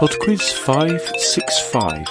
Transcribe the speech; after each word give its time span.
Podquiz 0.00 0.50
565. 0.50 2.06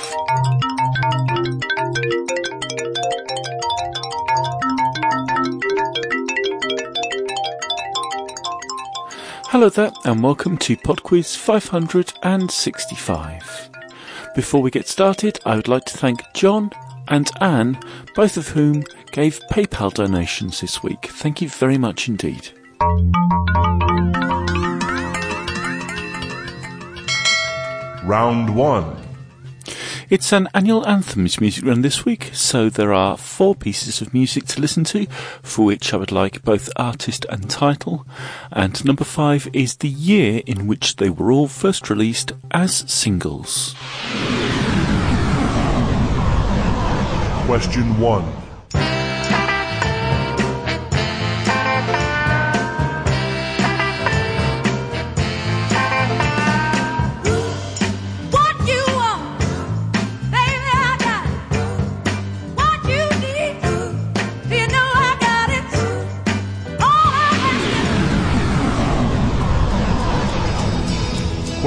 Hello 9.48 9.70
there, 9.70 9.92
and 10.06 10.22
welcome 10.22 10.56
to 10.60 10.78
Podquiz 10.78 11.36
565. 11.36 13.70
Before 14.36 14.62
we 14.62 14.70
get 14.70 14.88
started, 14.88 15.40
I 15.44 15.56
would 15.56 15.68
like 15.68 15.86
to 15.86 15.98
thank 15.98 16.22
John 16.36 16.70
and 17.08 17.32
Anne, 17.42 17.80
both 18.14 18.38
of 18.38 18.50
whom 18.50 18.84
gave 19.14 19.40
PayPal 19.50 19.92
donations 19.92 20.62
this 20.62 20.84
week. 20.84 21.08
Thank 21.08 21.42
you 21.42 21.50
very 21.50 21.80
much 21.80 22.08
indeed. 22.08 22.52
Round 28.10 28.56
1. 28.56 28.98
It's 30.10 30.34
an 30.34 30.48
annual 30.56 30.84
anthems 30.88 31.40
music 31.40 31.64
run 31.64 31.84
this 31.84 32.06
week, 32.06 32.32
so 32.34 32.68
there 32.68 32.92
are 32.92 33.16
four 33.16 33.54
pieces 33.54 34.02
of 34.02 34.16
music 34.16 34.48
to 34.48 34.60
listen 34.60 34.84
to, 34.86 35.06
for 35.44 35.64
which 35.66 35.94
I 35.94 35.98
would 35.98 36.12
like 36.12 36.42
both 36.42 36.72
artist 36.76 37.28
and 37.30 37.48
title. 37.48 38.08
And 38.52 38.84
number 38.84 39.04
five 39.04 39.48
is 39.54 39.76
the 39.76 39.90
year 39.90 40.42
in 40.48 40.66
which 40.66 40.96
they 40.96 41.12
were 41.12 41.32
all 41.32 41.48
first 41.48 41.88
released 41.88 42.32
as 42.50 42.78
singles. 42.92 43.76
Question 47.46 48.00
1. 48.00 48.49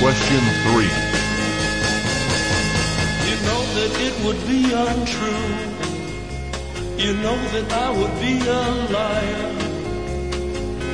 Question 0.00 0.38
3. 0.38 0.84
You 3.28 3.36
know 3.46 3.62
that 3.74 3.92
it 4.00 4.14
would 4.24 4.40
be 4.46 4.60
untrue. 4.72 5.48
You 6.96 7.14
know 7.14 7.36
that 7.54 7.72
I 7.72 7.90
would 7.90 8.14
be 8.20 8.38
a 8.46 8.62
liar 8.94 9.50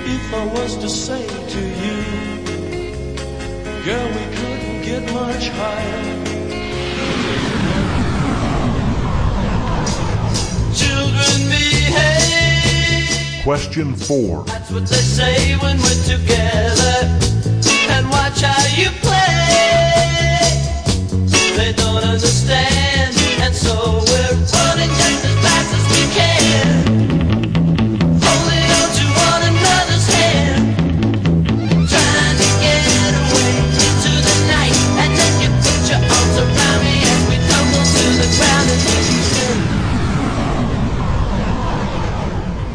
if 0.07 0.35
I 0.35 0.45
was 0.47 0.77
to 0.79 0.89
say 0.89 1.27
to 1.27 1.61
you, 1.85 1.99
girl, 3.85 4.09
we 4.09 4.25
couldn't 4.37 4.83
get 4.83 5.03
much 5.13 5.49
higher. 5.51 6.03
Children 10.75 11.49
behave. 11.51 13.43
Question 13.45 13.95
4. 13.95 14.45
That's 14.45 14.71
what 14.71 14.87
they 14.87 14.97
say 14.97 15.57
when 15.57 15.77
we're 15.77 16.05
together. 16.05 17.14
Watch 18.35 18.43
how 18.43 18.67
you 18.75 18.91
play. 19.01 20.51
They 21.57 21.73
don't 21.73 22.03
understand, 22.03 23.15
and 23.41 23.55
so 23.55 24.03
we're 24.05 24.35
running 24.53 24.91
just 24.99 25.25
as 25.25 25.37
fast 25.45 25.71
as 25.79 25.85
we 25.95 26.03
can. 26.19 26.85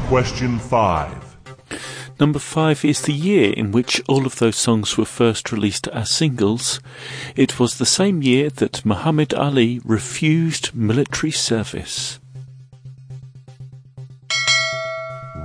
Question 0.08 0.58
5. 0.58 1.29
Number 2.20 2.40
five 2.40 2.84
is 2.84 3.02
the 3.02 3.14
year 3.14 3.54
in 3.54 3.72
which 3.72 4.02
all 4.10 4.26
of 4.26 4.40
those 4.40 4.58
songs 4.58 4.98
were 4.98 5.06
first 5.06 5.54
released 5.54 5.88
as 5.88 6.10
singles. 6.10 6.82
It 7.36 7.60
was 7.60 7.78
the 7.78 7.86
same 7.86 8.22
year 8.22 8.50
that 8.50 8.86
Muhammad 8.86 9.34
Ali 9.34 9.80
refused 9.86 10.76
military 10.76 11.32
service. 11.32 12.20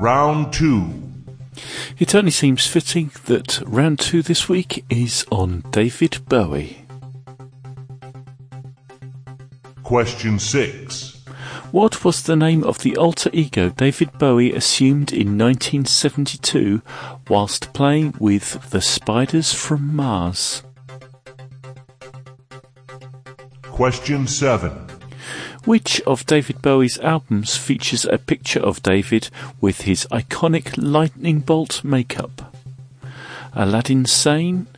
Round 0.00 0.52
2. 0.52 1.04
It 2.00 2.12
only 2.12 2.32
seems 2.32 2.66
fitting 2.66 3.12
that 3.26 3.60
round 3.64 4.00
two 4.00 4.22
this 4.22 4.48
week 4.48 4.84
is 4.90 5.24
on 5.30 5.62
David 5.70 6.18
Bowie. 6.28 6.84
Question 9.84 10.40
6. 10.40 11.13
What 11.74 12.04
was 12.04 12.22
the 12.22 12.36
name 12.36 12.62
of 12.62 12.78
the 12.84 12.96
alter 12.96 13.30
ego 13.32 13.68
David 13.68 14.16
Bowie 14.16 14.52
assumed 14.52 15.12
in 15.12 15.36
1972 15.36 16.80
whilst 17.26 17.72
playing 17.72 18.14
with 18.20 18.70
the 18.70 18.80
Spiders 18.80 19.52
from 19.52 19.96
Mars? 19.96 20.62
Question 23.62 24.28
7. 24.28 24.70
Which 25.64 26.00
of 26.02 26.24
David 26.26 26.62
Bowie's 26.62 27.00
albums 27.00 27.56
features 27.56 28.04
a 28.04 28.18
picture 28.18 28.60
of 28.60 28.84
David 28.84 29.30
with 29.60 29.80
his 29.80 30.06
iconic 30.12 30.74
lightning 30.76 31.40
bolt 31.40 31.82
makeup? 31.82 32.54
Aladdin 33.52 34.06
Sane, 34.06 34.68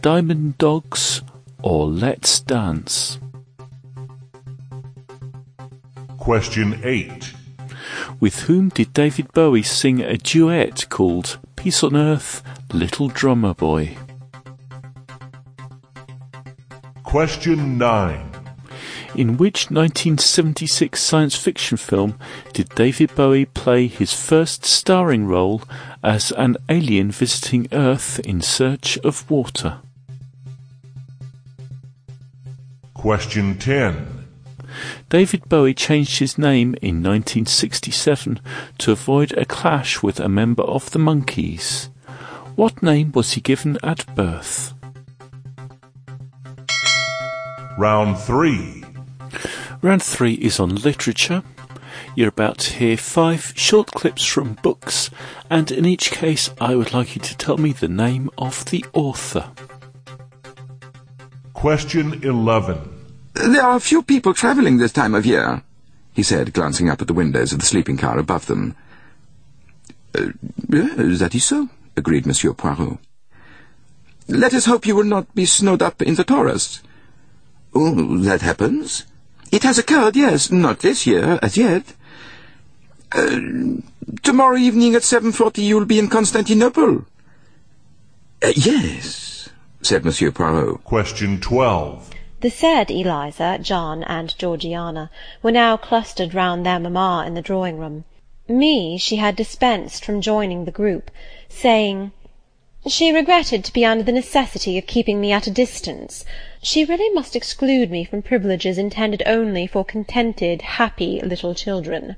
Diamond 0.00 0.58
Dogs, 0.58 1.22
or 1.60 1.88
Let's 1.88 2.38
Dance? 2.38 3.18
Question 6.30 6.80
8. 6.84 7.34
With 8.20 8.42
whom 8.42 8.68
did 8.68 8.92
David 8.92 9.32
Bowie 9.32 9.64
sing 9.64 10.00
a 10.00 10.16
duet 10.16 10.88
called 10.88 11.40
Peace 11.56 11.82
on 11.82 11.96
Earth, 11.96 12.44
Little 12.72 13.08
Drummer 13.08 13.52
Boy? 13.52 13.96
Question 17.02 17.78
9. 17.78 18.30
In 19.16 19.38
which 19.38 19.72
1976 19.72 21.02
science 21.02 21.34
fiction 21.34 21.76
film 21.76 22.16
did 22.52 22.68
David 22.76 23.12
Bowie 23.16 23.46
play 23.46 23.88
his 23.88 24.14
first 24.14 24.64
starring 24.64 25.26
role 25.26 25.62
as 26.04 26.30
an 26.30 26.56
alien 26.68 27.10
visiting 27.10 27.66
Earth 27.72 28.20
in 28.20 28.40
search 28.40 28.96
of 28.98 29.28
water? 29.28 29.78
Question 32.94 33.58
10. 33.58 34.19
David 35.10 35.48
Bowie 35.48 35.74
changed 35.74 36.20
his 36.20 36.38
name 36.38 36.76
in 36.80 37.02
1967 37.02 38.40
to 38.78 38.92
avoid 38.92 39.32
a 39.32 39.44
clash 39.44 40.04
with 40.04 40.20
a 40.20 40.28
member 40.28 40.62
of 40.62 40.92
the 40.92 41.00
Monkees. 41.00 41.88
What 42.54 42.80
name 42.80 43.10
was 43.10 43.32
he 43.32 43.40
given 43.40 43.76
at 43.82 44.06
birth? 44.14 44.72
Round 47.76 48.16
3. 48.18 48.84
Round 49.82 50.00
three 50.00 50.34
is 50.34 50.60
on 50.60 50.76
literature. 50.76 51.42
You're 52.14 52.28
about 52.28 52.58
to 52.58 52.74
hear 52.74 52.96
five 52.96 53.52
short 53.56 53.88
clips 53.88 54.24
from 54.24 54.58
books, 54.62 55.10
and 55.50 55.72
in 55.72 55.86
each 55.86 56.12
case, 56.12 56.50
I 56.60 56.76
would 56.76 56.92
like 56.92 57.16
you 57.16 57.22
to 57.22 57.36
tell 57.36 57.56
me 57.56 57.72
the 57.72 57.88
name 57.88 58.30
of 58.38 58.64
the 58.66 58.84
author. 58.92 59.50
Question 61.52 62.22
11. 62.22 62.99
There 63.34 63.62
are 63.62 63.80
few 63.80 64.02
people 64.02 64.34
travelling 64.34 64.78
this 64.78 64.92
time 64.92 65.14
of 65.14 65.24
year, 65.24 65.62
he 66.12 66.22
said, 66.22 66.52
glancing 66.52 66.90
up 66.90 67.00
at 67.00 67.06
the 67.06 67.14
windows 67.14 67.52
of 67.52 67.60
the 67.60 67.66
sleeping 67.66 67.96
car 67.96 68.18
above 68.18 68.46
them. 68.46 68.74
Uh, 70.14 70.28
that 70.68 71.34
is 71.34 71.44
so, 71.44 71.68
agreed 71.96 72.26
Monsieur 72.26 72.52
Poirot. 72.52 72.98
Let 74.28 74.54
us 74.54 74.66
hope 74.66 74.86
you 74.86 74.96
will 74.96 75.04
not 75.04 75.34
be 75.34 75.46
snowed 75.46 75.82
up 75.82 76.02
in 76.02 76.14
the 76.14 76.24
Taurus. 76.24 76.82
Oh, 77.74 78.18
that 78.18 78.42
happens. 78.42 79.06
It 79.52 79.62
has 79.62 79.78
occurred, 79.78 80.16
yes, 80.16 80.50
not 80.50 80.80
this 80.80 81.06
year, 81.06 81.38
as 81.42 81.56
yet. 81.56 81.94
Uh, 83.12 83.40
tomorrow 84.22 84.56
evening 84.56 84.94
at 84.94 85.02
7.40 85.02 85.58
you'll 85.58 85.84
be 85.84 85.98
in 85.98 86.08
Constantinople? 86.08 87.06
Uh, 88.42 88.52
yes, 88.54 89.48
said 89.82 90.04
Monsieur 90.04 90.30
Poirot. 90.30 90.84
Question 90.84 91.40
12. 91.40 92.09
The 92.40 92.48
said 92.48 92.90
Eliza, 92.90 93.58
John, 93.60 94.02
and 94.04 94.36
Georgiana 94.38 95.10
were 95.42 95.52
now 95.52 95.76
clustered 95.76 96.32
round 96.32 96.64
their 96.64 96.80
mamma 96.80 97.24
in 97.26 97.34
the 97.34 97.42
drawing-room. 97.42 98.04
Me 98.48 98.96
she 98.96 99.16
had 99.16 99.36
dispensed 99.36 100.06
from 100.06 100.22
joining 100.22 100.64
the 100.64 100.70
group, 100.70 101.10
saying, 101.50 102.12
"She 102.86 103.12
regretted 103.12 103.62
to 103.64 103.72
be 103.74 103.84
under 103.84 104.04
the 104.04 104.10
necessity 104.10 104.78
of 104.78 104.86
keeping 104.86 105.20
me 105.20 105.32
at 105.32 105.46
a 105.46 105.50
distance. 105.50 106.24
She 106.62 106.82
really 106.82 107.12
must 107.14 107.36
exclude 107.36 107.90
me 107.90 108.04
from 108.04 108.22
privileges 108.22 108.78
intended 108.78 109.22
only 109.26 109.66
for 109.66 109.84
contented, 109.84 110.62
happy 110.62 111.20
little 111.20 111.54
children." 111.54 112.16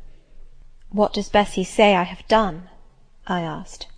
"What 0.90 1.14
does 1.14 1.30
Bessie 1.30 1.64
say 1.64 1.96
I 1.96 2.04
have 2.04 2.28
done?" 2.28 2.68
I 3.26 3.40
asked. 3.40 3.88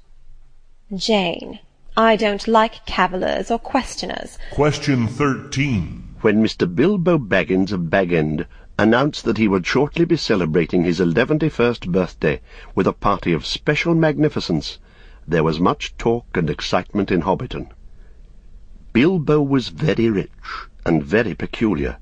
"Jane, 0.95 1.59
I 1.99 2.17
don't 2.17 2.49
like 2.49 2.87
cavillers 2.87 3.51
or 3.51 3.59
questioners. 3.59 4.39
Question 4.53 5.07
13. 5.07 6.04
When 6.25 6.43
Mr. 6.43 6.65
Bilbo 6.75 7.19
Baggins 7.19 7.71
of 7.71 7.91
Bag 7.91 8.11
End 8.11 8.47
announced 8.79 9.27
that 9.27 9.37
he 9.37 9.47
would 9.47 9.67
shortly 9.67 10.07
be 10.07 10.17
celebrating 10.17 10.83
his 10.83 10.99
eleventy-first 10.99 11.93
birthday 11.93 12.41
with 12.75 12.87
a 12.87 12.95
party 12.95 13.35
of 13.35 13.45
special 13.45 13.95
magnificence, 13.95 14.79
there 15.29 15.45
was 15.45 15.61
much 15.61 15.95
talk 15.99 16.25
and 16.33 16.49
excitement 16.49 17.11
in 17.11 17.21
Hobbiton. 17.25 17.69
Bilbo 18.95 19.43
was 19.43 19.69
very 19.69 20.09
rich 20.09 20.31
and 20.87 21.05
very 21.05 21.35
peculiar, 21.35 21.99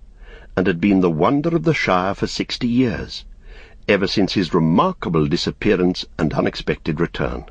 and 0.57 0.69
had 0.69 0.81
been 0.81 1.01
the 1.01 1.11
wonder 1.11 1.57
of 1.57 1.65
the 1.65 1.75
Shire 1.75 2.15
for 2.15 2.29
sixty 2.29 2.69
years, 2.69 3.25
ever 3.89 4.07
since 4.07 4.35
his 4.35 4.55
remarkable 4.55 5.27
disappearance 5.27 6.05
and 6.17 6.33
unexpected 6.33 7.01
return. 7.01 7.47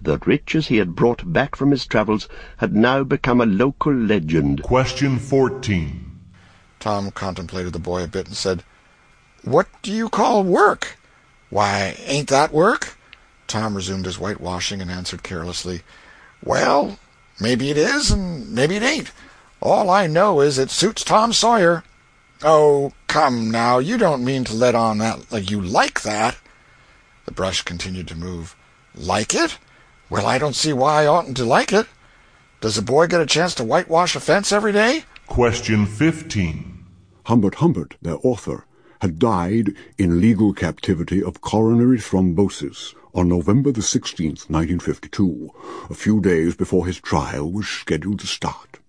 The 0.00 0.18
riches 0.18 0.68
he 0.68 0.76
had 0.76 0.94
brought 0.94 1.32
back 1.32 1.56
from 1.56 1.70
his 1.70 1.86
travels 1.86 2.28
had 2.58 2.74
now 2.74 3.02
become 3.02 3.40
a 3.40 3.46
local 3.46 3.92
legend. 3.92 4.62
Question 4.62 5.18
14. 5.18 6.20
Tom 6.78 7.10
contemplated 7.10 7.72
the 7.72 7.78
boy 7.78 8.04
a 8.04 8.08
bit 8.08 8.26
and 8.28 8.36
said, 8.36 8.62
What 9.42 9.66
do 9.82 9.92
you 9.92 10.08
call 10.08 10.44
work? 10.44 10.96
Why, 11.50 11.96
ain't 12.04 12.28
that 12.28 12.52
work? 12.52 12.96
Tom 13.48 13.74
resumed 13.74 14.04
his 14.04 14.18
whitewashing 14.18 14.80
and 14.80 14.90
answered 14.90 15.22
carelessly, 15.22 15.82
Well, 16.44 16.98
maybe 17.40 17.70
it 17.70 17.76
is, 17.76 18.10
and 18.10 18.52
maybe 18.52 18.76
it 18.76 18.82
ain't. 18.82 19.10
All 19.60 19.90
I 19.90 20.06
know 20.06 20.40
is 20.40 20.58
it 20.58 20.70
suits 20.70 21.02
Tom 21.02 21.32
Sawyer. 21.32 21.82
Oh, 22.42 22.92
come 23.08 23.50
now, 23.50 23.78
you 23.78 23.98
don't 23.98 24.24
mean 24.24 24.44
to 24.44 24.54
let 24.54 24.76
on 24.76 24.98
that 24.98 25.32
like 25.32 25.50
you 25.50 25.60
like 25.60 26.02
that. 26.02 26.36
The 27.24 27.32
brush 27.32 27.62
continued 27.62 28.06
to 28.08 28.14
move. 28.14 28.54
Like 28.94 29.34
it? 29.34 29.58
Well, 30.10 30.26
I 30.26 30.38
don't 30.38 30.56
see 30.56 30.72
why 30.72 31.02
I 31.02 31.06
oughtn't 31.06 31.36
to 31.36 31.44
like 31.44 31.72
it. 31.72 31.86
Does 32.60 32.78
a 32.78 32.82
boy 32.82 33.06
get 33.08 33.20
a 33.20 33.26
chance 33.26 33.54
to 33.56 33.64
whitewash 33.64 34.16
a 34.16 34.20
fence 34.20 34.52
every 34.52 34.72
day? 34.72 35.04
Question 35.26 35.84
15. 35.84 36.86
Humbert 37.26 37.56
Humbert, 37.56 37.96
their 38.00 38.16
author, 38.22 38.64
had 39.02 39.18
died 39.18 39.74
in 39.98 40.20
legal 40.20 40.54
captivity 40.54 41.22
of 41.22 41.42
coronary 41.42 41.98
thrombosis 41.98 42.94
on 43.14 43.28
November 43.28 43.70
the 43.70 43.82
16th, 43.82 44.48
1952, 44.48 45.50
a 45.90 45.94
few 45.94 46.20
days 46.20 46.56
before 46.56 46.86
his 46.86 46.98
trial 46.98 47.52
was 47.52 47.68
scheduled 47.68 48.20
to 48.20 48.26
start. 48.26 48.80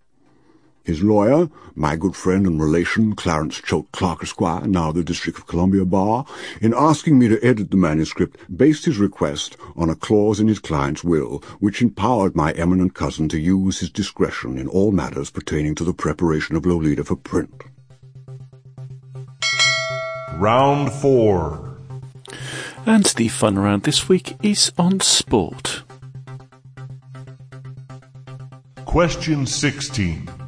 His 0.90 1.04
lawyer, 1.04 1.50
my 1.76 1.96
good 1.96 2.16
friend 2.16 2.48
and 2.48 2.60
relation 2.60 3.14
Clarence 3.14 3.62
Choate 3.62 3.92
Clark 3.92 4.24
Esquire, 4.24 4.66
now 4.66 4.92
the 4.92 5.04
District 5.04 5.38
of 5.38 5.46
Columbia 5.46 5.86
Bar, 5.86 6.26
in 6.62 6.74
asking 6.74 7.20
me 7.20 7.28
to 7.28 7.40
edit 7.46 7.70
the 7.70 7.78
manuscript, 7.78 8.40
based 8.58 8.86
his 8.86 8.98
request 8.98 9.56
on 9.76 9.92
a 9.92 9.96
clause 9.96 10.40
in 10.40 10.48
his 10.48 10.58
client's 10.58 11.04
will 11.04 11.44
which 11.60 11.84
empowered 11.84 12.36
my 12.36 12.54
eminent 12.54 12.96
cousin 12.96 13.30
to 13.30 13.40
use 13.40 13.82
his 13.82 13.92
discretion 13.92 14.58
in 14.58 14.68
all 14.68 14.92
matters 14.92 15.30
pertaining 15.30 15.76
to 15.76 15.84
the 15.84 15.94
preparation 15.94 16.56
of 16.56 16.66
Lolita 16.66 17.04
for 17.04 17.16
print. 17.16 17.66
Round 20.38 20.92
4. 20.92 21.78
And 22.88 23.06
the 23.06 23.28
fun 23.28 23.60
round 23.60 23.84
this 23.84 24.10
week 24.10 24.38
is 24.42 24.72
on 24.80 25.02
sport. 25.02 25.84
Question 28.86 29.46
16. 29.46 30.39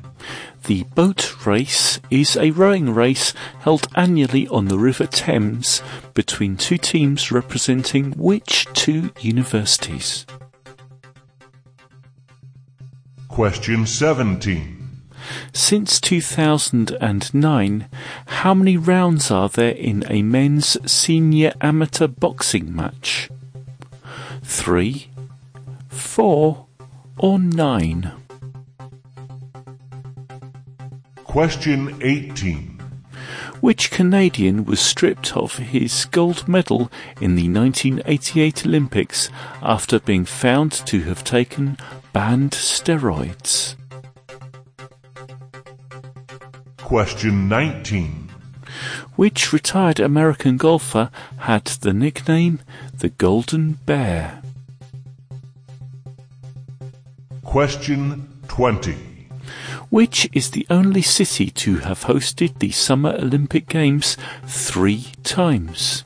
The 0.71 0.87
boat 0.95 1.45
race 1.45 1.99
is 2.09 2.37
a 2.37 2.51
rowing 2.51 2.93
race 2.93 3.33
held 3.59 3.89
annually 3.93 4.47
on 4.47 4.69
the 4.69 4.77
River 4.77 5.05
Thames 5.05 5.83
between 6.13 6.55
two 6.55 6.77
teams 6.77 7.29
representing 7.29 8.13
which 8.13 8.65
two 8.71 9.11
universities? 9.19 10.25
Question 13.27 13.85
17. 13.85 14.87
Since 15.51 15.99
2009, 15.99 17.89
how 18.27 18.53
many 18.53 18.77
rounds 18.77 19.29
are 19.29 19.49
there 19.49 19.75
in 19.75 20.05
a 20.07 20.21
men's 20.21 20.77
senior 20.89 21.51
amateur 21.59 22.07
boxing 22.07 22.73
match? 22.73 23.29
Three, 24.41 25.09
four, 25.89 26.67
or 27.17 27.39
nine? 27.39 28.13
Question 31.31 31.97
18. 32.01 32.77
Which 33.61 33.89
Canadian 33.89 34.65
was 34.65 34.81
stripped 34.81 35.37
of 35.37 35.59
his 35.59 36.03
gold 36.03 36.45
medal 36.45 36.91
in 37.21 37.35
the 37.37 37.47
1988 37.47 38.65
Olympics 38.65 39.29
after 39.61 40.01
being 40.01 40.25
found 40.25 40.73
to 40.87 41.03
have 41.03 41.23
taken 41.23 41.77
banned 42.11 42.51
steroids? 42.51 43.75
Question 46.75 47.47
19. 47.47 48.29
Which 49.15 49.53
retired 49.53 50.01
American 50.01 50.57
golfer 50.57 51.09
had 51.37 51.63
the 51.63 51.93
nickname 51.93 52.59
the 52.93 53.07
Golden 53.07 53.79
Bear? 53.85 54.41
Question 57.45 58.27
20. 58.49 59.10
Which 59.91 60.29
is 60.31 60.51
the 60.51 60.65
only 60.69 61.01
city 61.01 61.49
to 61.51 61.79
have 61.79 62.05
hosted 62.05 62.59
the 62.59 62.71
Summer 62.71 63.09
Olympic 63.09 63.67
Games 63.67 64.15
three 64.45 65.07
times? 65.21 66.05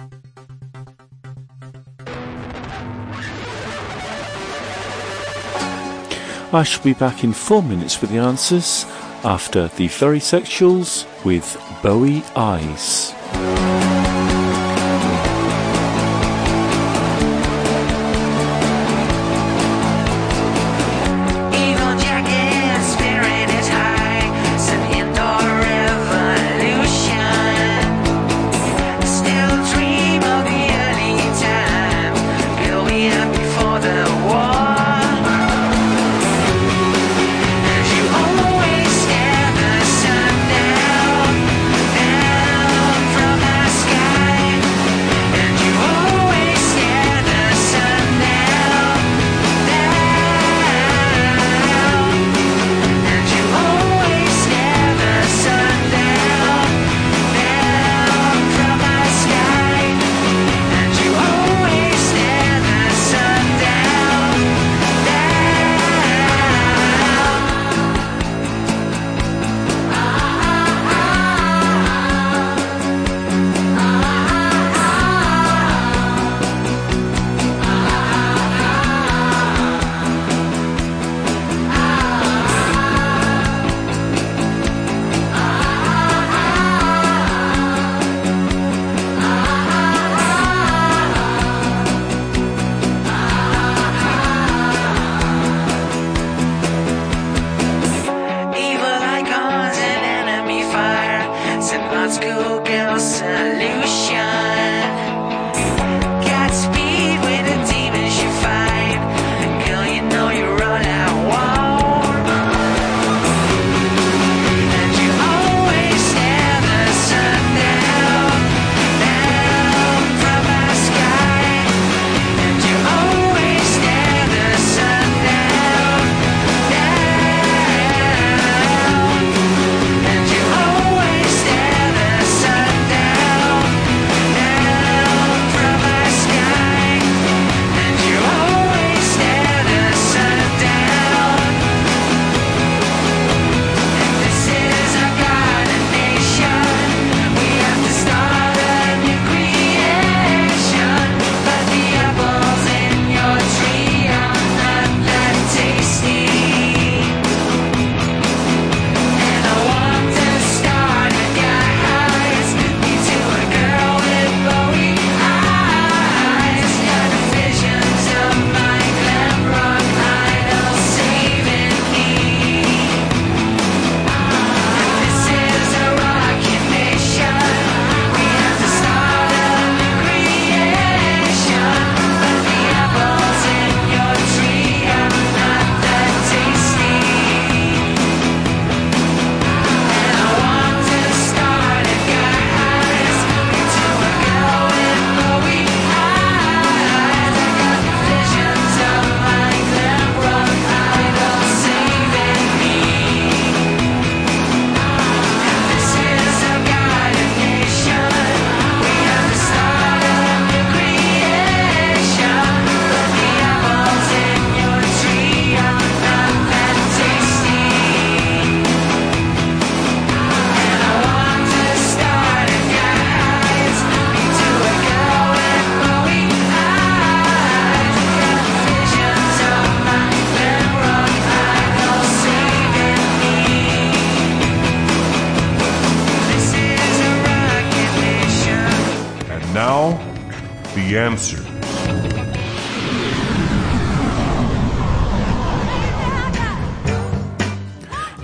I 6.51 6.63
shall 6.63 6.83
be 6.83 6.93
back 6.93 7.23
in 7.23 7.31
four 7.31 7.61
minutes 7.61 8.01
with 8.01 8.09
the 8.09 8.17
answers 8.17 8.85
after 9.23 9.67
the 9.67 9.87
Very 9.87 10.19
Sexuals 10.19 11.05
with 11.23 11.55
Bowie 11.83 12.23
Eyes. 12.35 13.14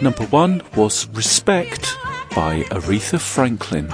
Number 0.01 0.25
one 0.25 0.61
was 0.75 1.07
Respect 1.13 1.95
by 2.35 2.63
Aretha 2.63 3.17
Franklin. 3.17 3.87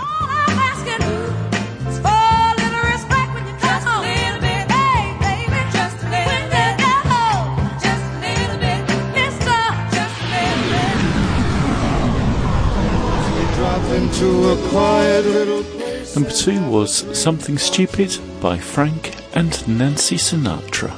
Into 13.87 14.49
a 14.49 14.69
quiet 14.69 15.25
little. 15.25 15.76
Number 16.17 16.31
two 16.31 16.67
was 16.71 17.05
Something 17.15 17.59
Stupid 17.59 18.17
by 18.41 18.57
Frank 18.57 19.15
and 19.35 19.51
Nancy 19.67 20.15
Sinatra. 20.15 20.91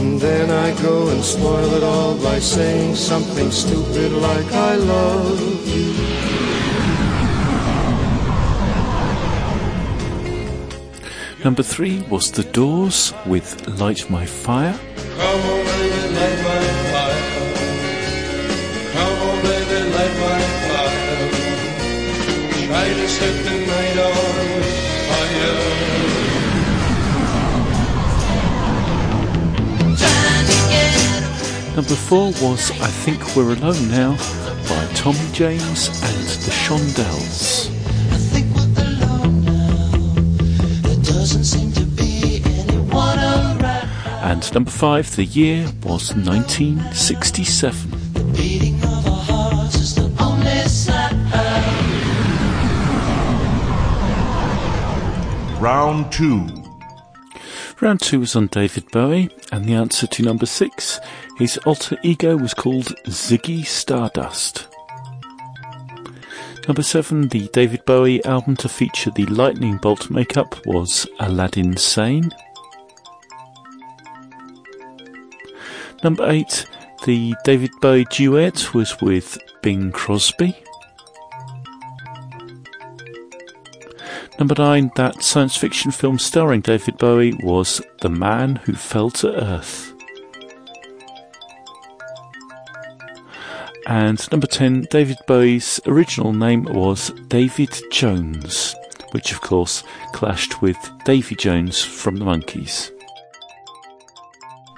And 0.00 0.20
then 0.20 0.50
I 0.50 0.74
go 0.82 1.10
and 1.10 1.22
spoil 1.22 1.74
it 1.74 1.84
all 1.84 2.20
by 2.20 2.40
saying 2.40 2.96
something 2.96 3.52
stupid 3.52 4.10
like 4.10 4.50
I 4.52 4.74
love 4.74 5.40
you. 5.68 5.94
Number 11.44 11.62
three 11.62 12.02
was 12.10 12.32
The 12.32 12.42
Doors 12.42 13.14
with 13.26 13.68
Light 13.78 14.10
My 14.10 14.26
Fire. 14.26 14.76
Come 15.18 15.40
on, 15.50 15.64
Number 31.76 31.96
four 31.96 32.26
was 32.40 32.70
I 32.70 32.86
Think 32.86 33.34
We're 33.34 33.52
Alone 33.52 33.88
Now 33.90 34.12
by 34.68 34.88
Tommy 34.94 35.18
James 35.32 35.88
and 35.88 36.26
the 36.44 36.52
Shondells. 36.52 37.68
Doesn't 41.04 41.42
seem 41.42 41.72
to 41.72 41.84
be 41.84 42.42
anyone 42.44 43.18
around. 43.18 43.64
And 44.22 44.54
number 44.54 44.70
five, 44.70 45.16
the 45.16 45.24
year 45.24 45.64
was 45.82 46.14
1967. 46.14 47.90
Beating 48.32 48.80
of 48.84 49.04
Round 57.84 58.00
two 58.00 58.20
was 58.20 58.34
on 58.34 58.46
David 58.46 58.90
Bowie, 58.92 59.28
and 59.52 59.66
the 59.66 59.74
answer 59.74 60.06
to 60.06 60.22
number 60.22 60.46
six, 60.46 60.98
his 61.36 61.58
alter 61.66 61.98
ego 62.02 62.34
was 62.34 62.54
called 62.54 62.86
Ziggy 63.04 63.62
Stardust. 63.62 64.68
Number 66.66 66.82
seven, 66.82 67.28
the 67.28 67.46
David 67.52 67.84
Bowie 67.84 68.24
album 68.24 68.56
to 68.56 68.70
feature 68.70 69.10
the 69.10 69.26
lightning 69.26 69.76
bolt 69.76 70.08
makeup 70.08 70.64
was 70.64 71.06
Aladdin 71.20 71.76
Sane. 71.76 72.30
Number 76.02 76.26
eight, 76.30 76.64
the 77.04 77.34
David 77.44 77.72
Bowie 77.82 78.06
duet 78.06 78.72
was 78.72 78.98
with 79.02 79.36
Bing 79.60 79.92
Crosby. 79.92 80.56
Number 84.38 84.54
nine, 84.58 84.90
that 84.96 85.22
science 85.22 85.56
fiction 85.56 85.92
film 85.92 86.18
starring 86.18 86.60
David 86.60 86.98
Bowie 86.98 87.34
was 87.42 87.80
The 88.00 88.08
Man 88.08 88.56
Who 88.64 88.74
Fell 88.74 89.10
to 89.10 89.32
Earth. 89.32 89.92
And 93.86 94.30
number 94.32 94.46
10, 94.46 94.88
David 94.90 95.18
Bowie's 95.26 95.78
original 95.86 96.32
name 96.32 96.64
was 96.64 97.10
David 97.28 97.78
Jones, 97.92 98.74
which 99.12 99.30
of 99.30 99.40
course 99.40 99.84
clashed 100.12 100.60
with 100.60 100.78
Davy 101.04 101.36
Jones 101.36 101.84
from 101.84 102.16
the 102.16 102.24
Monkees. 102.24 102.90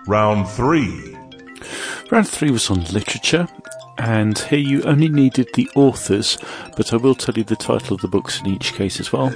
Round 0.06 0.46
three. 0.48 1.16
Round 2.10 2.28
three 2.28 2.50
was 2.50 2.70
on 2.70 2.84
literature, 2.84 3.48
and 3.98 4.38
here 4.38 4.58
you 4.58 4.82
only 4.82 5.08
needed 5.08 5.48
the 5.54 5.68
authors, 5.74 6.38
but 6.76 6.92
I 6.92 6.96
will 6.96 7.14
tell 7.14 7.36
you 7.36 7.44
the 7.44 7.56
title 7.56 7.94
of 7.94 8.02
the 8.02 8.08
books 8.08 8.40
in 8.40 8.46
each 8.46 8.74
case 8.74 9.00
as 9.00 9.12
well. 9.12 9.34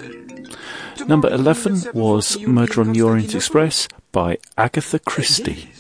Number 1.06 1.28
11 1.28 1.86
was 1.94 2.38
Murder 2.40 2.82
on 2.82 2.92
the 2.92 3.02
Orient 3.02 3.34
Express 3.34 3.88
by 4.12 4.38
Agatha 4.58 4.98
Christie. 4.98 5.70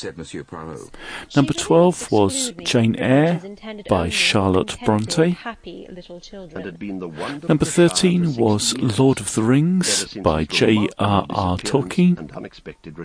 Said 0.00 0.16
Monsieur 0.16 0.42
Poirot. 0.42 0.96
Number 1.36 1.52
12 1.52 2.10
was 2.10 2.52
Jane 2.64 2.96
Eyre 2.96 3.38
by 3.86 4.08
Charlotte 4.08 4.78
Bronte. 4.82 5.30
Happy 5.32 5.86
little 5.90 6.22
and 6.32 6.64
had 6.64 6.78
been 6.78 7.00
the 7.00 7.08
Number 7.46 7.66
13 7.66 8.36
was 8.36 8.74
Lord 8.78 9.20
of 9.20 9.34
the 9.34 9.42
Rings 9.42 10.14
by 10.14 10.44
J.R.R. 10.44 11.58
Tolkien. 11.58 12.18
and 12.18 12.32
unexpected. 12.32 12.96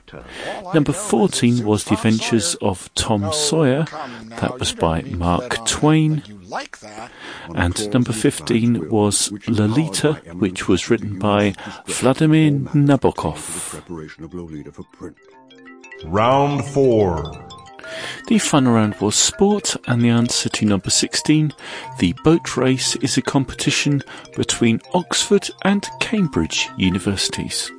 Number 0.73 0.93
14 0.93 1.65
was 1.65 1.83
The 1.83 1.95
Adventures 1.95 2.55
of 2.61 2.89
Tom 2.95 3.29
Sawyer. 3.33 3.85
That 4.39 4.57
was 4.57 4.71
by 4.71 5.01
Mark 5.01 5.65
Twain. 5.67 6.23
Like 6.47 6.79
that? 6.79 7.11
And 7.53 7.91
number 7.91 8.13
15 8.13 8.89
was 8.89 9.33
Lolita, 9.49 10.13
which 10.33 10.69
was 10.69 10.89
written 10.89 11.19
by 11.19 11.55
Vladimir 11.87 12.51
Nabokov. 12.51 13.81
Round 16.07 16.63
4. 16.63 17.31
The 18.27 18.37
fun 18.37 18.67
round 18.67 18.95
was 19.01 19.15
sport, 19.15 19.75
and 19.87 20.01
the 20.01 20.09
answer 20.09 20.49
to 20.49 20.65
number 20.65 20.89
16, 20.89 21.51
the 21.99 22.13
boat 22.23 22.55
race, 22.55 22.95
is 22.97 23.17
a 23.17 23.21
competition 23.21 24.03
between 24.35 24.81
Oxford 24.93 25.49
and 25.63 25.87
Cambridge 25.99 26.69
universities. 26.77 27.71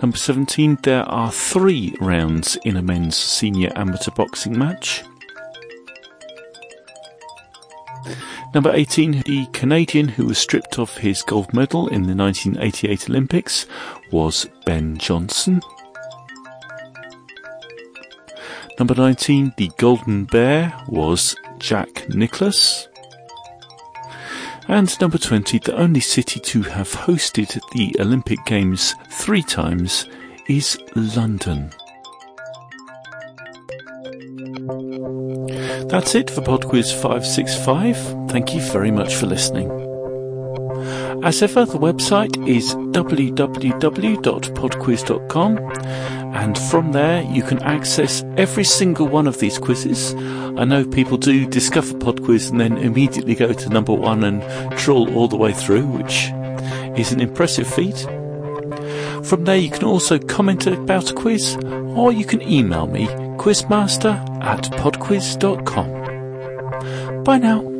Number 0.00 0.16
17, 0.16 0.78
there 0.82 1.04
are 1.04 1.32
three 1.32 1.94
rounds 2.00 2.56
in 2.64 2.76
a 2.76 2.82
men's 2.82 3.16
senior 3.16 3.72
amateur 3.74 4.12
boxing 4.12 4.56
match. 4.56 5.02
Number 8.54 8.72
18, 8.72 9.22
the 9.22 9.46
Canadian 9.52 10.08
who 10.08 10.26
was 10.26 10.38
stripped 10.38 10.78
of 10.78 10.96
his 10.98 11.22
gold 11.22 11.52
medal 11.52 11.88
in 11.88 12.02
the 12.04 12.14
1988 12.14 13.10
Olympics 13.10 13.66
was 14.10 14.46
Ben 14.64 14.96
Johnson. 14.98 15.60
Number 18.78 18.94
19, 18.94 19.54
the 19.56 19.70
Golden 19.78 20.24
Bear 20.24 20.74
was 20.88 21.34
Jack 21.58 22.08
Nicklaus. 22.10 22.88
And 24.68 25.00
number 25.00 25.18
20, 25.18 25.60
the 25.60 25.76
only 25.76 26.00
city 26.00 26.40
to 26.40 26.62
have 26.62 26.90
hosted 26.90 27.58
the 27.72 27.94
Olympic 28.00 28.44
Games 28.46 28.94
three 29.10 29.42
times 29.42 30.06
is 30.48 30.78
London. 30.94 31.72
That's 35.88 36.14
it 36.16 36.30
for 36.30 36.40
PodQuiz 36.40 36.92
565. 37.00 38.30
Thank 38.30 38.54
you 38.54 38.60
very 38.60 38.90
much 38.90 39.14
for 39.14 39.26
listening. 39.26 39.70
As 41.22 41.42
ever, 41.42 41.64
the 41.64 41.78
website 41.78 42.36
is 42.48 42.74
www.podquiz.com, 42.74 45.58
and 46.34 46.58
from 46.58 46.92
there 46.92 47.22
you 47.22 47.42
can 47.42 47.62
access 47.62 48.24
every 48.36 48.64
single 48.64 49.06
one 49.06 49.28
of 49.28 49.38
these 49.38 49.58
quizzes. 49.58 50.12
I 50.58 50.64
know 50.64 50.84
people 50.84 51.18
do 51.18 51.46
discover 51.46 51.94
PodQuiz 51.94 52.50
and 52.50 52.60
then 52.60 52.78
immediately 52.78 53.36
go 53.36 53.52
to 53.52 53.68
number 53.68 53.92
one 53.92 54.24
and 54.24 54.42
trawl 54.76 55.16
all 55.16 55.28
the 55.28 55.36
way 55.36 55.52
through, 55.52 55.86
which 55.86 56.32
is 56.98 57.12
an 57.12 57.20
impressive 57.20 57.72
feat. 57.72 58.08
From 59.24 59.44
there, 59.44 59.56
you 59.56 59.70
can 59.70 59.84
also 59.84 60.18
comment 60.18 60.66
about 60.66 61.12
a 61.12 61.14
quiz, 61.14 61.56
or 61.96 62.10
you 62.10 62.24
can 62.24 62.42
email 62.42 62.88
me, 62.88 63.06
quizmaster 63.36 64.14
at 64.42 64.70
podquiz.com. 64.72 65.86
Bye 67.24 67.38
now. 67.38 67.75